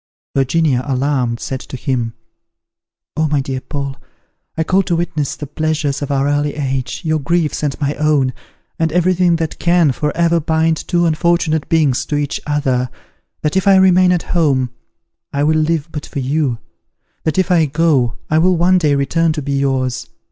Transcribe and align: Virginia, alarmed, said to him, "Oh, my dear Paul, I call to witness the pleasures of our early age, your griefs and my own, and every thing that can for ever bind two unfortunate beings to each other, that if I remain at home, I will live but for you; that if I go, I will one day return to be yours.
Virginia, 0.35 0.81
alarmed, 0.87 1.39
said 1.39 1.59
to 1.59 1.77
him, 1.77 2.13
"Oh, 3.15 3.27
my 3.27 3.39
dear 3.39 3.61
Paul, 3.61 3.97
I 4.57 4.63
call 4.63 4.81
to 4.81 4.95
witness 4.95 5.35
the 5.35 5.45
pleasures 5.45 6.01
of 6.01 6.09
our 6.11 6.27
early 6.27 6.55
age, 6.55 7.01
your 7.05 7.19
griefs 7.19 7.61
and 7.61 7.79
my 7.79 7.93
own, 7.93 8.33
and 8.79 8.91
every 8.91 9.13
thing 9.13 9.35
that 9.35 9.59
can 9.59 9.91
for 9.91 10.11
ever 10.17 10.39
bind 10.39 10.77
two 10.87 11.05
unfortunate 11.05 11.69
beings 11.69 12.03
to 12.07 12.15
each 12.15 12.41
other, 12.47 12.89
that 13.43 13.55
if 13.55 13.67
I 13.67 13.75
remain 13.75 14.11
at 14.11 14.23
home, 14.33 14.71
I 15.31 15.43
will 15.43 15.59
live 15.59 15.87
but 15.91 16.07
for 16.07 16.17
you; 16.19 16.57
that 17.23 17.37
if 17.37 17.51
I 17.51 17.67
go, 17.67 18.15
I 18.27 18.39
will 18.39 18.57
one 18.57 18.79
day 18.79 18.95
return 18.95 19.33
to 19.33 19.41
be 19.43 19.53
yours. 19.53 20.09